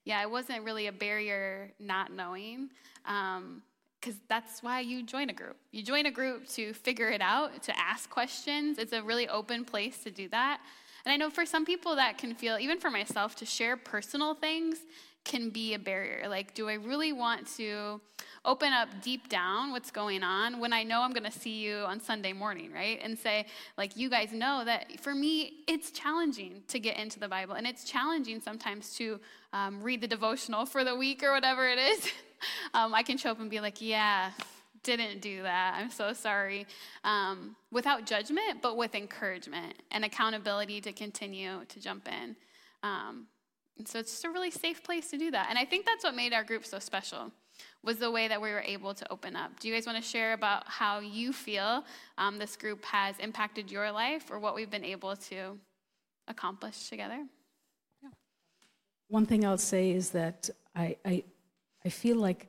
[0.05, 2.71] Yeah, it wasn't really a barrier not knowing.
[3.07, 3.63] Um,
[4.01, 5.59] because that's why you join a group.
[5.73, 8.79] You join a group to figure it out, to ask questions.
[8.79, 10.61] It's a really open place to do that.
[11.05, 14.33] And I know for some people that can feel, even for myself, to share personal
[14.33, 14.79] things
[15.25, 16.29] can be a barrier.
[16.29, 18.01] Like, do I really want to
[18.45, 21.79] open up deep down what's going on when I know I'm going to see you
[21.79, 22.99] on Sunday morning, right?
[23.03, 27.29] And say, like, you guys know that for me, it's challenging to get into the
[27.29, 27.55] Bible.
[27.55, 29.21] And it's challenging sometimes to
[29.53, 32.11] um, read the devotional for the week or whatever it is.
[32.75, 34.31] um, I can show up and be like, yeah,
[34.83, 35.75] didn't do that.
[35.77, 36.67] I'm so sorry.
[37.05, 42.37] Um, without judgment, but with encouragement and accountability to continue to jump in.
[43.81, 45.47] And so it's just a really safe place to do that.
[45.49, 47.33] And I think that's what made our group so special
[47.83, 49.59] was the way that we were able to open up.
[49.59, 51.83] Do you guys want to share about how you feel
[52.19, 55.57] um, this group has impacted your life or what we've been able to
[56.29, 57.25] accomplish together?
[58.03, 58.11] Yeah.
[59.09, 61.25] One thing I'll say is that I, I
[61.87, 62.49] I feel like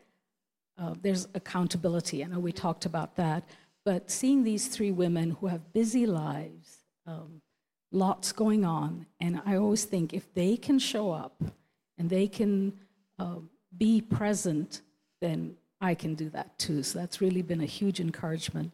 [0.77, 2.25] uh, there's accountability.
[2.25, 3.47] I know we talked about that,
[3.85, 7.41] but seeing these three women who have busy lives, um,
[7.91, 11.41] lots going on, and I always think if they can show up
[11.97, 12.73] and they can
[13.19, 13.37] uh,
[13.77, 14.81] be present,
[15.19, 16.83] then I can do that too.
[16.83, 18.71] So that's really been a huge encouragement.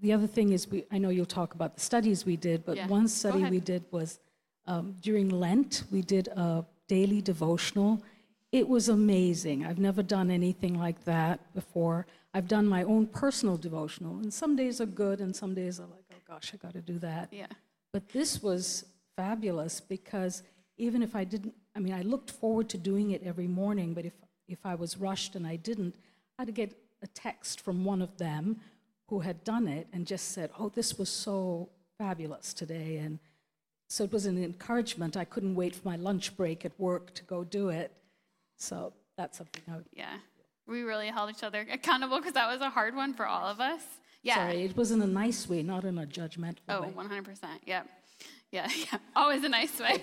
[0.00, 2.76] The other thing is, we, I know you'll talk about the studies we did, but
[2.76, 2.86] yeah.
[2.86, 4.20] one study we did was
[4.66, 8.02] um, during Lent, we did a daily devotional
[8.50, 9.66] it was amazing.
[9.66, 12.06] I've never done anything like that before.
[12.32, 15.86] I've done my own personal devotional, and some days are good, and some days are
[15.86, 17.28] like, oh gosh, I got to do that.
[17.30, 17.46] Yeah.
[17.92, 18.84] But this was
[19.16, 20.42] fabulous because
[20.76, 24.04] even if I didn't, I mean, I looked forward to doing it every morning, but
[24.04, 24.12] if,
[24.46, 25.94] if I was rushed and I didn't,
[26.38, 28.60] I'd get a text from one of them
[29.08, 32.98] who had done it and just said, oh, this was so fabulous today.
[32.98, 33.18] And
[33.88, 35.16] so it was an encouragement.
[35.16, 37.92] I couldn't wait for my lunch break at work to go do it.
[38.56, 39.86] So that's something I would.
[39.92, 40.16] Yeah.
[40.66, 43.60] We really held each other accountable because that was a hard one for all of
[43.60, 43.82] us.
[44.22, 44.34] Yeah.
[44.34, 46.92] Sorry, it was in a nice way, not in a judgmental oh, way.
[46.96, 47.38] Oh, 100%.
[47.66, 47.88] Yep.
[48.50, 48.98] Yeah, yeah.
[49.14, 50.02] Always a nice way.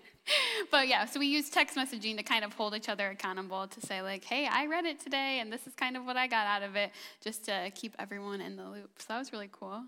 [0.70, 3.80] but yeah, so we use text messaging to kind of hold each other accountable to
[3.80, 6.46] say, like, hey, I read it today, and this is kind of what I got
[6.46, 6.90] out of it,
[7.22, 8.90] just to keep everyone in the loop.
[8.98, 9.82] So that was really cool.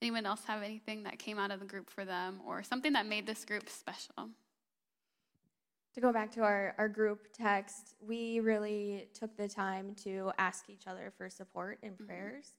[0.00, 3.06] Anyone else have anything that came out of the group for them or something that
[3.06, 4.28] made this group special?
[5.94, 10.68] to go back to our, our group text, we really took the time to ask
[10.68, 12.06] each other for support and mm-hmm.
[12.06, 12.52] prayers.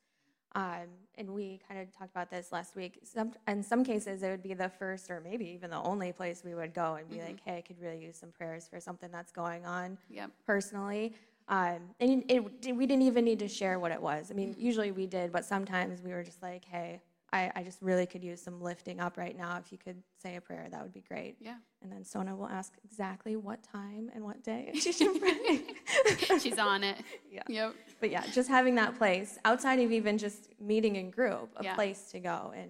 [0.55, 0.87] Um,
[1.17, 2.99] and we kind of talked about this last week.
[3.03, 6.43] Some, in some cases, it would be the first or maybe even the only place
[6.43, 7.27] we would go and be mm-hmm.
[7.27, 10.31] like, hey, I could really use some prayers for something that's going on yep.
[10.45, 11.13] personally.
[11.47, 14.31] Um, and it, it, we didn't even need to share what it was.
[14.31, 14.61] I mean, mm-hmm.
[14.61, 17.01] usually we did, but sometimes we were just like, hey,
[17.35, 19.57] I, I just really could use some lifting up right now.
[19.57, 21.35] If you could say a prayer, that would be great.
[21.41, 21.57] Yeah.
[21.81, 25.63] And then Sona will ask exactly what time and what day she should pray.
[26.39, 26.97] She's on it.
[27.29, 27.43] Yeah.
[27.49, 27.75] Yep.
[27.99, 31.75] But yeah, just having that place outside of even just meeting in group, a yeah.
[31.75, 32.69] place to go and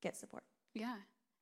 [0.00, 0.44] get support.
[0.74, 0.94] Yeah.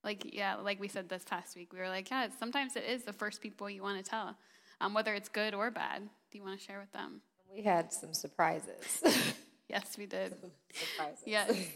[0.02, 3.02] Like yeah, like we said this past week, we were like, yeah, sometimes it is
[3.02, 4.34] the first people you want to tell,
[4.80, 6.08] um, whether it's good or bad.
[6.30, 7.20] Do you want to share with them?
[7.52, 9.02] We had some surprises.
[9.68, 10.38] yes, we did.
[10.40, 11.22] Some surprises.
[11.26, 11.68] Yes.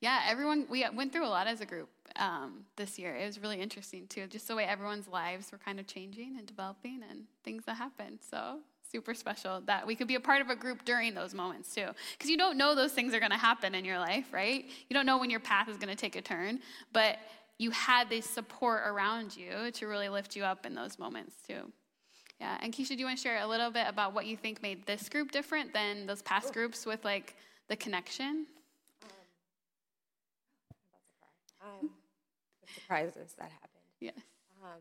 [0.00, 1.88] Yeah, everyone, we went through a lot as a group.
[2.18, 3.14] um, this year.
[3.16, 6.46] It was really interesting too, just the way everyone's lives were kind of changing and
[6.46, 8.18] developing and things that happened.
[8.28, 8.60] So
[8.90, 11.88] super special that we could be a part of a group during those moments too.
[12.12, 14.64] Because you don't know those things are going to happen in your life, right?
[14.88, 16.60] You don't know when your path is going to take a turn,
[16.92, 17.18] but
[17.58, 21.72] you had this support around you to really lift you up in those moments too.
[22.40, 24.62] Yeah, and Keisha, do you want to share a little bit about what you think
[24.62, 27.34] made this group different than those past groups with like
[27.68, 28.46] the connection?
[31.66, 31.90] Um,
[32.62, 33.84] the surprises that happened.
[34.00, 34.14] Yes.
[34.62, 34.80] Um,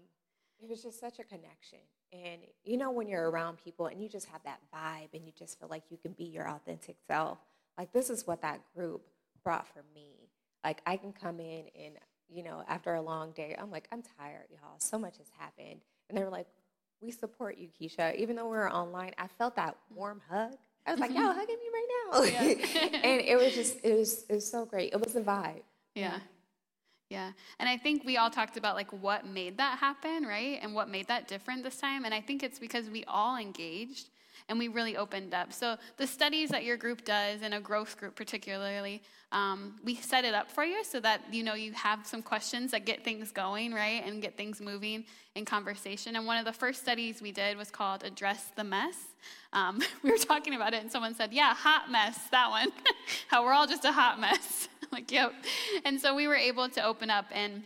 [0.62, 1.80] it was just such a connection.
[2.14, 5.34] And you know, when you're around people and you just have that vibe and you
[5.38, 7.40] just feel like you can be your authentic self,
[7.78, 9.02] like this is what that group
[9.44, 10.30] brought for me.
[10.64, 11.96] Like I can come in and,
[12.30, 14.80] you know, after a long day, I'm like, I'm tired, y'all.
[14.80, 15.82] So much has happened.
[16.10, 16.48] And they were like,
[17.02, 18.16] we support you, Keisha.
[18.16, 20.54] Even though we were online, I felt that warm hug.
[20.88, 22.24] I was like, y'all hugging me right now.
[22.24, 23.00] Yeah.
[23.04, 24.94] and it was just, it was, it was so great.
[24.94, 25.62] It was a vibe.
[25.96, 26.20] Yeah.
[27.10, 27.32] Yeah.
[27.60, 30.60] And I think we all talked about like what made that happen, right?
[30.62, 32.04] And what made that different this time.
[32.04, 34.10] And I think it's because we all engaged
[34.50, 35.54] and we really opened up.
[35.54, 40.24] So the studies that your group does, and a growth group particularly, um, we set
[40.24, 43.32] it up for you so that you know you have some questions that get things
[43.32, 46.16] going, right, and get things moving in conversation.
[46.16, 48.96] And one of the first studies we did was called "Address the Mess."
[49.54, 52.70] Um, we were talking about it, and someone said, "Yeah, hot mess, that one.
[53.28, 55.34] How we're all just a hot mess." like, yep.
[55.84, 57.64] And so we were able to open up and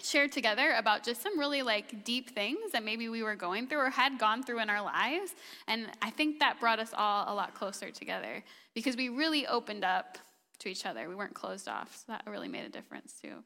[0.00, 3.78] share together about just some really like deep things that maybe we were going through
[3.78, 5.34] or had gone through in our lives.
[5.68, 8.42] And I think that brought us all a lot closer together
[8.74, 10.18] because we really opened up
[10.60, 11.08] to each other.
[11.08, 11.96] We weren't closed off.
[11.96, 13.44] So that really made a difference too.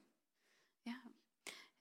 [0.85, 0.93] Yeah.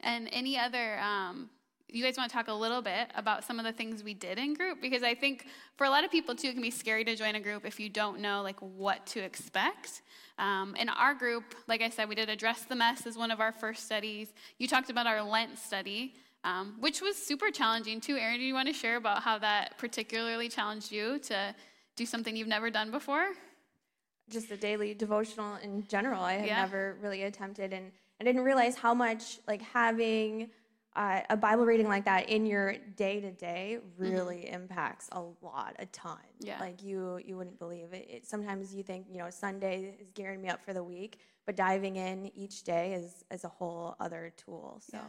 [0.02, 1.50] And any other um,
[1.90, 4.38] you guys want to talk a little bit about some of the things we did
[4.38, 4.82] in group?
[4.82, 5.46] Because i think
[5.76, 7.80] for a lot of people too it can be scary to join a group if
[7.80, 10.02] you don't know like what to expect.
[10.40, 13.40] Um, in our group like i said we did address the mess as one of
[13.40, 14.34] our first studies.
[14.60, 18.16] You talked about our lent study um, which was super challenging too.
[18.16, 21.56] Erin do you want to share about how that particularly challenged you to
[21.96, 23.30] do something you've never done before?
[24.30, 26.22] Just the daily devotional in general.
[26.22, 26.62] I had Yeah.
[26.62, 30.50] never really attempted and i didn't realize how much like having
[30.98, 35.76] uh, a bible reading like that in your day to day really impacts a lot
[35.80, 36.60] a ton Yeah.
[36.60, 38.06] like you you wouldn't believe it.
[38.10, 41.56] it sometimes you think you know sunday is gearing me up for the week but
[41.56, 45.00] diving in each day is is a whole other tool so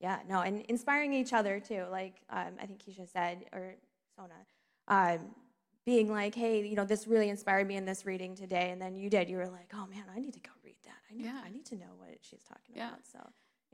[0.00, 3.74] yeah, no and inspiring each other too like um, i think keisha said or
[4.16, 4.34] sona
[4.88, 5.18] um,
[5.86, 8.96] being like, hey, you know, this really inspired me in this reading today, and then
[8.96, 9.28] you did.
[9.28, 10.96] You were like, oh man, I need to go read that.
[11.10, 11.40] I need, Yeah.
[11.44, 12.88] I need to know what she's talking Yeah.
[12.88, 13.00] about.
[13.06, 13.18] So,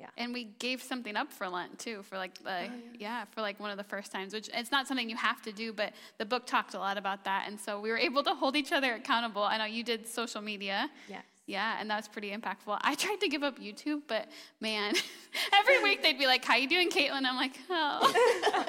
[0.00, 3.24] yeah, and we gave something up for Lent too, for like the oh, yeah.
[3.32, 5.72] for like one of the first times, which it's not something you have to do,
[5.72, 8.56] but the book talked a lot about that, and so we were able to hold
[8.56, 9.42] each other accountable.
[9.42, 11.20] I know you did social media, Yeah.
[11.46, 12.78] yeah, and that was pretty impactful.
[12.80, 14.28] I tried to give up YouTube, but
[14.60, 14.94] man,
[15.60, 18.64] every week they'd be like, "How you doing, Caitlin?" I'm like, "Oh,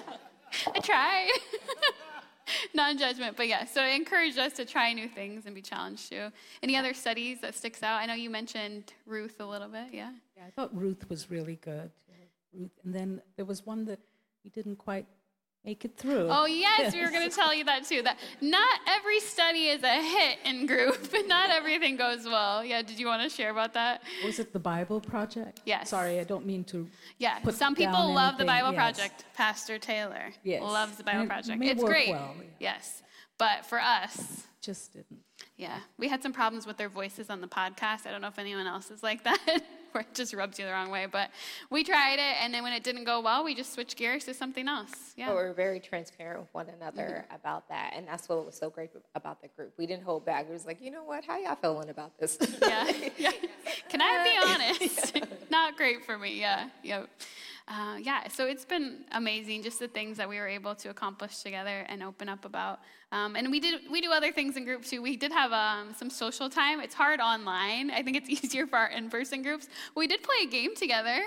[0.75, 1.29] I tried."
[2.73, 3.65] Non-judgment, but yeah.
[3.65, 6.29] So it encouraged us to try new things and be challenged too.
[6.63, 8.01] Any other studies that sticks out?
[8.01, 9.87] I know you mentioned Ruth a little bit.
[9.91, 10.11] Yeah.
[10.37, 11.91] Yeah, I thought Ruth was really good.
[12.53, 13.99] Ruth, and then there was one that
[14.43, 15.05] we didn't quite
[15.65, 16.27] make it through.
[16.29, 18.01] Oh yes, we were going to tell you that too.
[18.01, 22.63] That not every study is a hit in group, but not everything goes well.
[22.63, 22.81] Yeah.
[22.81, 24.01] Did you want to share about that?
[24.25, 25.61] Was it the Bible Project?
[25.65, 25.89] Yes.
[25.89, 26.87] Sorry, I don't mean to.
[27.17, 27.39] Yeah.
[27.39, 28.77] put Some people love the Bible yes.
[28.97, 29.25] Project.
[29.35, 30.61] Pastor Taylor Yes.
[30.63, 31.63] loves the Bible it Project.
[31.63, 32.09] It's great.
[32.09, 32.45] well, yeah.
[32.59, 33.03] Yes.
[33.37, 35.19] But for us, Just didn't.
[35.61, 38.07] Yeah, we had some problems with their voices on the podcast.
[38.07, 40.71] I don't know if anyone else is like that, where it just rubs you the
[40.71, 41.05] wrong way.
[41.05, 41.29] But
[41.69, 44.33] we tried it, and then when it didn't go well, we just switched gears to
[44.33, 45.13] something else.
[45.15, 45.27] Yeah.
[45.27, 47.35] But we're very transparent with one another mm-hmm.
[47.35, 47.93] about that.
[47.95, 49.73] And that's what was so great about the group.
[49.77, 50.47] We didn't hold back.
[50.49, 51.25] It was like, you know what?
[51.25, 52.39] How y'all feeling about this?
[52.59, 52.91] yeah.
[53.19, 53.31] yeah.
[53.87, 55.21] Can I be honest?
[55.51, 56.39] Not great for me.
[56.39, 56.69] Yeah.
[56.81, 57.07] Yep.
[57.71, 58.27] Uh, yeah.
[58.27, 62.03] So it's been amazing, just the things that we were able to accomplish together and
[62.03, 62.79] open up about.
[63.13, 65.01] Um, and we did we do other things in group too.
[65.01, 66.81] We did have um, some social time.
[66.81, 67.89] It's hard online.
[67.89, 69.69] I think it's easier for our in-person groups.
[69.95, 71.21] We did play a game together.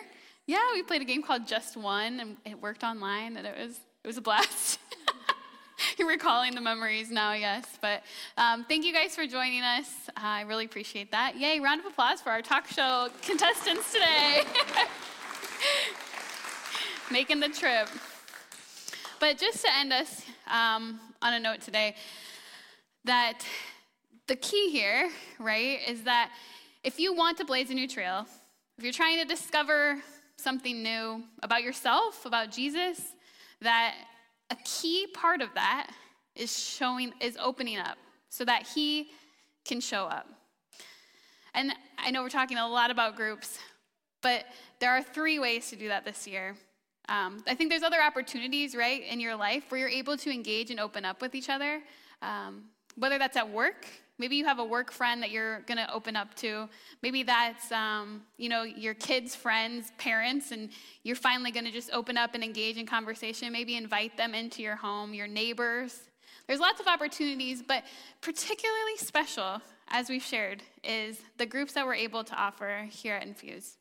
[0.47, 3.81] Yeah, we played a game called Just One, and it worked online, and it was
[4.03, 4.81] it was a blast.
[5.99, 7.79] You're recalling the memories now, yes.
[7.81, 8.03] But
[8.37, 9.91] um, thank you guys for joining us.
[10.15, 11.39] I really appreciate that.
[11.39, 14.43] Yay, round of applause for our talk show contestants today.
[17.11, 17.89] Making the trip.
[19.21, 21.97] But just to end us um, on a note today,
[23.05, 23.45] that
[24.27, 26.31] the key here, right, is that
[26.83, 28.27] if you want to blaze a new trail,
[28.79, 30.01] if you're trying to discover
[30.37, 33.13] something new about yourself, about Jesus,
[33.61, 33.95] that
[34.51, 35.91] a key part of that
[36.35, 37.99] is showing, is opening up
[38.31, 39.11] so that He
[39.65, 40.27] can show up.
[41.55, 43.59] And I know we're talking a lot about groups,
[44.25, 44.47] But
[44.81, 46.57] there are three ways to do that this year.
[47.09, 50.71] Um, I think there's other opportunities, right, in your life where you're able to engage
[50.71, 51.83] and open up with each other.
[52.23, 52.65] Um,
[52.97, 53.87] whether that's at work,
[54.19, 56.69] maybe you have a work friend that you're going to open up to.
[57.03, 60.71] Maybe that's, um, you know, your kids' friends, parents, and
[61.03, 63.53] you're finally going to just open up and engage in conversation.
[63.53, 66.01] Maybe invite them into your home, your neighbors.
[66.47, 67.85] There's lots of opportunities, but
[68.21, 73.27] particularly special, as we've shared, is the groups that we're able to offer here at
[73.27, 73.77] Infuse.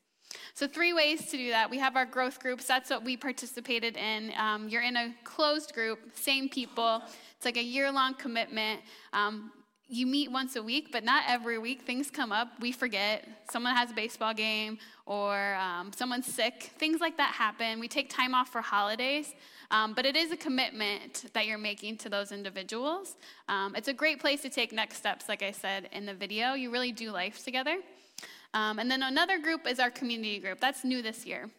[0.53, 1.69] So, three ways to do that.
[1.69, 2.65] We have our growth groups.
[2.65, 4.31] That's what we participated in.
[4.37, 7.01] Um, you're in a closed group, same people.
[7.35, 8.81] It's like a year long commitment.
[9.11, 9.51] Um,
[9.89, 11.83] you meet once a week, but not every week.
[11.83, 12.47] Things come up.
[12.59, 13.27] We forget.
[13.51, 16.71] Someone has a baseball game or um, someone's sick.
[16.77, 17.79] Things like that happen.
[17.79, 19.33] We take time off for holidays.
[19.71, 23.17] Um, but it is a commitment that you're making to those individuals.
[23.49, 26.53] Um, it's a great place to take next steps, like I said in the video.
[26.53, 27.77] You really do life together.
[28.53, 30.59] Um, and then another group is our community group.
[30.59, 31.49] That's new this year.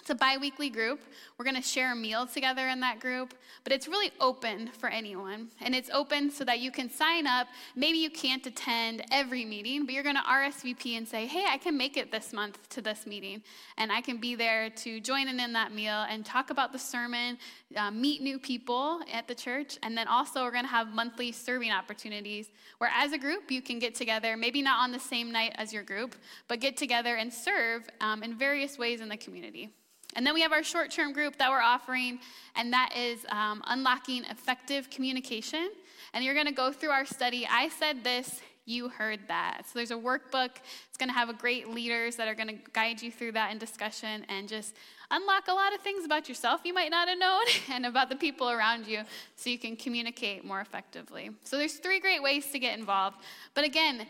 [0.00, 1.00] It's a bi weekly group.
[1.36, 4.88] We're going to share a meal together in that group, but it's really open for
[4.88, 5.48] anyone.
[5.60, 7.46] And it's open so that you can sign up.
[7.76, 11.58] Maybe you can't attend every meeting, but you're going to RSVP and say, hey, I
[11.58, 13.42] can make it this month to this meeting.
[13.76, 16.78] And I can be there to join in in that meal and talk about the
[16.78, 17.36] sermon,
[17.76, 19.78] uh, meet new people at the church.
[19.82, 23.60] And then also, we're going to have monthly serving opportunities where, as a group, you
[23.60, 26.14] can get together, maybe not on the same night as your group,
[26.48, 29.70] but get together and serve um, in various ways in the community.
[30.16, 32.18] And then we have our short term group that we're offering,
[32.56, 35.70] and that is um, unlocking effective communication.
[36.14, 37.46] And you're going to go through our study.
[37.50, 39.62] I said this, you heard that.
[39.64, 40.50] So there's a workbook.
[40.88, 43.50] It's going to have a great leaders that are going to guide you through that
[43.50, 44.74] in discussion and just
[45.10, 47.40] unlock a lot of things about yourself you might not have known
[47.72, 49.00] and about the people around you
[49.36, 51.30] so you can communicate more effectively.
[51.44, 53.16] So there's three great ways to get involved.
[53.54, 54.06] But again,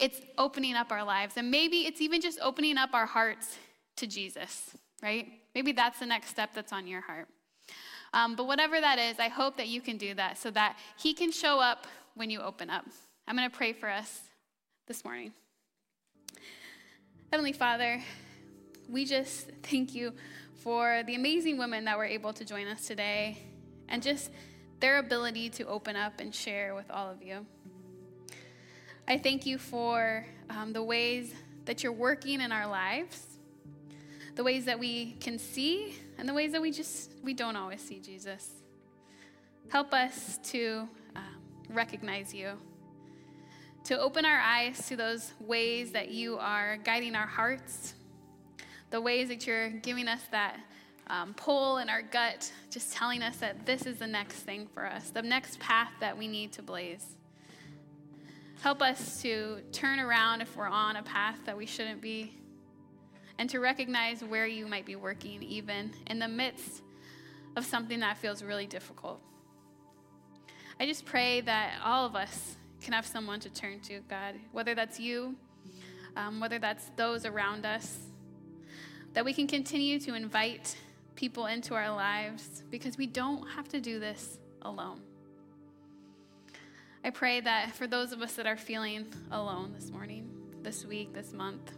[0.00, 1.36] it's opening up our lives.
[1.36, 3.56] And maybe it's even just opening up our hearts
[3.96, 4.72] to Jesus
[5.02, 5.28] right?
[5.54, 7.28] Maybe that's the next step that's on your heart.
[8.14, 11.14] Um, but whatever that is, I hope that you can do that so that He
[11.14, 12.84] can show up when you open up.
[13.26, 14.20] I'm going to pray for us
[14.86, 15.32] this morning.
[17.30, 18.02] Heavenly Father,
[18.88, 20.12] we just thank you
[20.56, 23.38] for the amazing women that were able to join us today
[23.88, 24.30] and just
[24.80, 27.46] their ability to open up and share with all of you.
[29.08, 31.32] I thank you for um, the ways
[31.64, 33.31] that you're working in our lives
[34.34, 37.80] the ways that we can see and the ways that we just we don't always
[37.80, 38.50] see jesus.
[39.68, 41.22] Help us to um,
[41.70, 42.52] recognize you
[43.84, 47.94] to open our eyes to those ways that you are guiding our hearts
[48.90, 50.60] the ways that you're giving us that
[51.08, 54.86] um, pull in our gut just telling us that this is the next thing for
[54.86, 57.16] us the next path that we need to blaze.
[58.62, 62.32] Help us to turn around if we're on a path that we shouldn't be
[63.42, 66.80] and to recognize where you might be working, even in the midst
[67.56, 69.20] of something that feels really difficult.
[70.78, 74.76] I just pray that all of us can have someone to turn to, God, whether
[74.76, 75.34] that's you,
[76.14, 77.98] um, whether that's those around us,
[79.12, 80.76] that we can continue to invite
[81.16, 85.00] people into our lives because we don't have to do this alone.
[87.02, 90.30] I pray that for those of us that are feeling alone this morning,
[90.62, 91.72] this week, this month,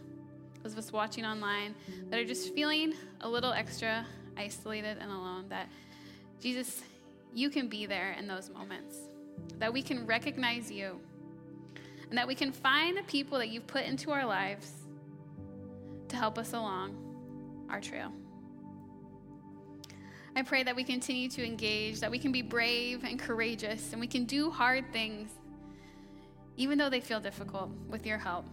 [0.65, 1.75] those of us watching online
[2.09, 2.91] that are just feeling
[3.21, 4.03] a little extra
[4.35, 5.69] isolated and alone, that
[6.41, 6.81] Jesus,
[7.35, 8.97] you can be there in those moments,
[9.59, 10.99] that we can recognize you,
[12.09, 14.71] and that we can find the people that you've put into our lives
[16.07, 16.97] to help us along
[17.69, 18.11] our trail.
[20.35, 24.01] I pray that we continue to engage, that we can be brave and courageous, and
[24.01, 25.29] we can do hard things,
[26.57, 28.47] even though they feel difficult, with your help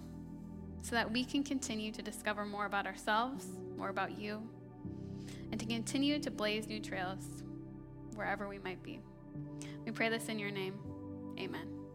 [0.82, 4.42] so that we can continue to discover more about ourselves, more about you,
[5.50, 7.42] and to continue to blaze new trails
[8.14, 9.00] wherever we might be.
[9.84, 10.74] We pray this in your name.
[11.38, 11.81] Amen.